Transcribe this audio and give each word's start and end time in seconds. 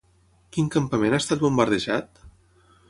Quin 0.55 0.71
campament 0.75 1.17
ha 1.19 1.21
estat 1.25 1.45
bombardejat? 1.45 2.27